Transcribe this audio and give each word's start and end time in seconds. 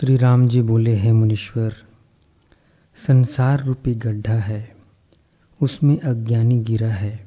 श्री 0.00 0.16
राम 0.16 0.48
जी 0.48 0.62
बोले, 0.62 0.94
हैं 0.94 1.12
मुनीश्वर, 1.12 1.74
संसार 2.96 3.64
रूपी 3.64 3.94
गड्ढा 3.94 4.32
है, 4.32 4.76
उसमें 5.62 6.00
अज्ञानी 6.00 6.60
गिरा 6.60 6.88
है, 6.88 7.26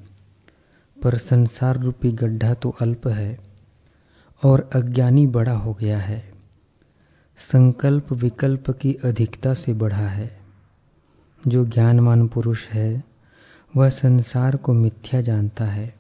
पर 1.04 1.18
संसार 1.18 1.80
रूपी 1.80 2.12
गड्ढा 2.12 2.54
तो 2.54 2.70
अल्प 2.70 3.08
है 3.08 3.40
और 4.44 4.70
अज्ञानी 4.76 5.28
बड़ा 5.28 5.54
हो 5.54 5.74
गया 5.74 6.00
है, 6.00 6.34
संकल्प 7.38 8.12
विकल्प 8.12 8.70
की 8.72 8.94
अधिकता 8.94 9.54
से 9.54 9.74
बढ़ा 9.74 10.08
है। 10.08 10.40
जो 11.48 11.66
ज्ञानवान 11.66 12.28
पुरुष 12.28 12.68
है, 12.68 13.04
वह 13.76 13.90
संसार 13.90 14.56
को 14.56 14.74
मिथ्या 14.74 15.22
जानता 15.22 15.66
है 15.66 15.96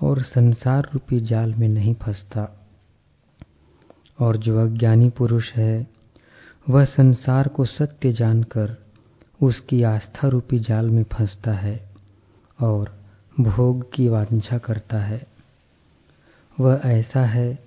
और 0.00 0.22
संसार 0.22 0.90
रूपी 0.94 1.20
जाल 1.20 1.54
में 1.54 1.68
नहीं 1.68 1.94
फंसता। 1.94 2.61
और 4.22 4.36
जो 4.36 4.58
अज्ञानी 4.58 5.08
पुरुष 5.10 5.52
है, 5.52 5.86
वह 6.68 6.84
संसार 6.84 7.48
को 7.48 7.64
सत्य 7.64 8.12
जानकर 8.12 8.76
उसकी 9.42 9.82
आस्था 9.82 10.28
रूपी 10.28 10.58
जाल 10.58 10.90
में 10.90 11.02
फंसता 11.02 11.52
है 11.52 11.90
और 12.60 12.98
भोग 13.40 13.92
की 13.92 14.08
वांछा 14.08 14.58
करता 14.58 14.98
है। 14.98 15.26
वह 16.60 16.80
ऐसा 16.84 17.24
है 17.24 17.58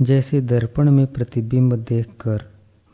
जैसे 0.00 0.40
दर्पण 0.40 0.90
में 0.90 1.06
प्रतिबिंब 1.06 1.74
देखकर 1.74 2.44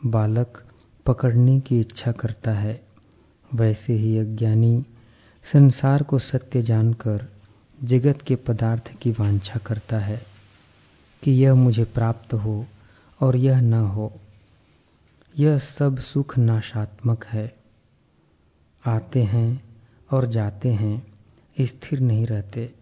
बालक 0.05 0.63
पकड़ने 1.05 1.59
की 1.59 1.79
इच्छा 1.79 2.11
करता 2.11 2.51
है, 2.51 2.81
वैसे 3.53 3.93
ही 3.93 4.17
अज्ञानी 4.17 4.85
संसार 5.53 6.03
को 6.03 6.19
सत्य 6.19 6.61
जानकर 6.61 7.27
जगत 7.83 8.21
के 8.21 8.35
पदार्थ 8.35 8.91
की 9.01 9.11
वांछा 9.11 9.59
करता 9.59 9.99
है 9.99 10.21
कि 11.23 11.31
यह 11.31 11.55
मुझे 11.55 11.83
प्राप्त 11.83 12.33
हो। 12.33 12.65
और 13.23 13.35
यह 13.35 13.61
न 13.61 13.73
हो। 13.73 14.21
यह 15.39 15.57
सब 15.57 15.97
सुख 15.99 16.37
नाशात्मक 16.37 17.25
है। 17.25 17.55
आते 18.85 19.23
हैं 19.23 19.63
और 20.11 20.25
जाते 20.25 20.69
हैं, 20.69 21.07
स्थिर 21.61 21.99
नहीं 21.99 22.25
रहते। 22.25 22.73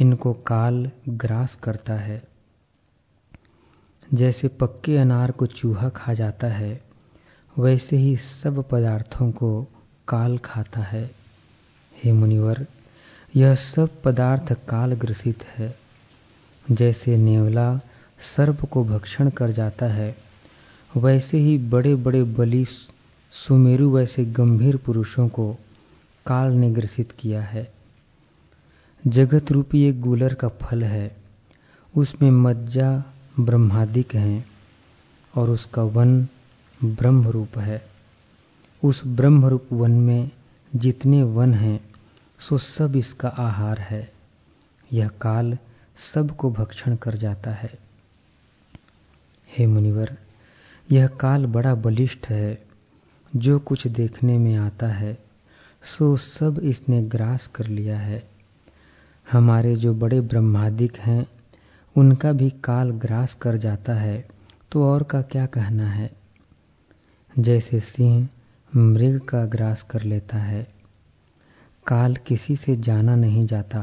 इनको 0.00 0.32
काल 0.32 0.90
ग्रास 1.08 1.54
करता 1.54 1.94
है। 1.94 2.24
जैसे 4.14 4.48
पक्के 4.48 4.96
अनार 4.96 5.30
को 5.30 5.46
चूहा 5.46 5.88
खा 5.88 6.14
जाता 6.14 6.46
है, 6.46 6.82
वैसे 7.58 7.96
ही 7.96 8.16
सब 8.16 8.68
पदार्थों 8.68 9.32
को 9.32 9.66
काल 10.08 10.38
खाता 10.38 10.80
है। 10.80 11.14
हे 12.04 12.12
मुनिवर, 12.12 12.66
यह 13.36 13.54
सब 13.54 14.02
पदार्थ 14.02 14.52
काल 14.52 14.92
ग्रसित 14.92 15.44
है। 15.44 15.78
जैसे 16.70 17.16
नेवला 17.16 17.80
सर्प 18.20 18.64
को 18.64 18.84
भक्षण 18.84 19.30
कर 19.30 19.50
जाता 19.50 19.86
है। 19.86 20.16
वैसे 20.96 21.38
ही 21.38 21.58
बड़े 21.58 21.94
बड़े 21.94 22.22
बलि 22.22 22.64
सुमेरु 23.32 23.90
वैसे 23.90 24.24
गंभीर 24.24 24.76
पुरुषों 24.76 25.28
को 25.28 25.52
काल 26.26 26.52
ने 26.52 26.70
ग्रसित 26.70 27.12
किया 27.12 27.42
है। 27.42 27.72
जगत 29.06 29.52
रूपी 29.52 29.82
एक 29.82 30.00
गुलर 30.00 30.34
का 30.34 30.48
फल 30.48 30.84
है। 30.84 31.16
उसमें 31.96 32.30
मज्जा 32.30 33.04
ब्रह्मादिक 33.40 34.14
हैं 34.14 34.46
और 35.36 35.50
उसका 35.50 35.82
वन 35.82 36.26
ब्रह्म 36.84 37.28
रूप 37.28 37.58
है। 37.58 37.88
उस 38.84 39.02
ब्रह्म 39.06 39.46
रूप 39.46 39.66
वन 39.72 39.90
में 39.90 40.30
जितने 40.76 41.22
वन 41.22 41.54
हैं, 41.54 41.80
सो 42.38 42.58
सब 42.58 42.96
इसका 42.96 43.28
आहार 43.28 43.78
है। 43.78 44.12
यह 44.92 45.08
काल 45.08 45.58
सबको 46.14 46.50
भक्षण 46.50 46.96
कर 46.96 47.14
जाता 47.14 47.50
है। 47.50 47.87
हे 49.58 49.66
मुनिवर, 49.66 50.16
यह 50.92 51.06
काल 51.06 51.46
बड़ा 51.46 51.74
बलिष्ठ 51.74 52.28
है। 52.28 52.62
जो 53.36 53.58
कुछ 53.58 53.86
देखने 53.86 54.38
में 54.38 54.54
आता 54.56 54.88
है, 54.88 55.18
सो 55.82 56.16
सब 56.16 56.60
इसने 56.62 57.02
ग्रास 57.02 57.46
कर 57.46 57.66
लिया 57.66 57.98
है। 57.98 58.28
हमारे 59.32 59.76
जो 59.76 59.94
बड़े 59.94 60.20
ब्रह्मादिक 60.20 60.96
हैं, 60.96 61.26
उनका 61.96 62.32
भी 62.32 62.50
काल 62.50 62.90
ग्रास 62.90 63.34
कर 63.34 63.56
जाता 63.56 63.94
है 63.94 64.28
तो 64.72 64.84
और 64.84 65.02
का 65.02 65.22
क्या 65.22 65.46
कहना 65.46 65.90
है? 65.90 66.10
जैसे 67.38 67.80
सिंह 67.80 68.28
मृग 68.76 69.20
का 69.20 69.44
ग्रास 69.46 69.82
कर 69.82 70.02
लेता 70.02 70.38
है, 70.38 70.68
काल 71.86 72.16
किसी 72.16 72.56
से 72.56 72.76
जाना 72.76 73.16
नहीं 73.16 73.46
जाता। 73.46 73.80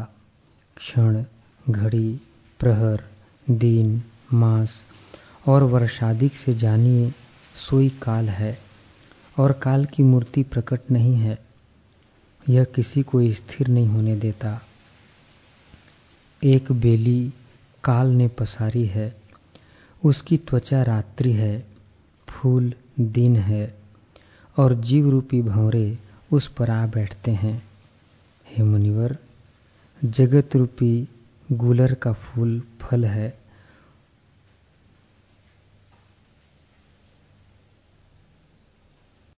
क्षण, 0.77 1.23
घड़ी, 1.69 2.21
प्रहर, 2.59 3.03
दिन, 3.49 4.03
मास 4.33 4.85
और 5.47 5.63
वर्षादिक 5.63 6.33
से 6.33 6.53
जानिए, 6.53 7.13
सोई 7.69 7.89
काल 7.89 8.29
है 8.29 8.59
और 9.39 9.51
काल 9.51 9.85
की 9.85 10.03
मूर्ति 10.03 10.43
प्रकट 10.43 10.79
नहीं 10.91 11.15
है। 11.15 11.37
यह 12.49 12.63
किसी 12.63 13.03
को 13.03 13.31
स्थिर 13.31 13.67
नहीं 13.67 13.87
होने 13.87 14.15
देता। 14.15 14.61
एक 16.43 16.71
बेली 16.71 17.33
काल 17.83 18.07
ने 18.07 18.27
पसारी 18.27 18.85
है, 18.85 19.15
उसकी 20.05 20.37
त्वचा 20.37 20.83
रात्रि 20.83 21.31
है, 21.31 21.67
फूल 22.27 22.73
दिन 22.99 23.35
है 23.35 23.77
और 24.57 24.73
जीव 24.73 25.09
रूपी 25.09 25.41
भंवरे 25.41 25.97
उस 26.31 26.47
पर 26.47 26.69
आ 26.69 26.85
बैठते 26.87 27.31
हैं। 27.31 27.69
हे 28.47 28.63
मुनिवर 28.63 29.17
जगत 30.05 30.55
रूपी 30.55 31.07
गुलर 31.51 31.93
का 31.93 32.13
फूल 32.13 32.61
फल 32.81 33.05
है। 33.05 33.44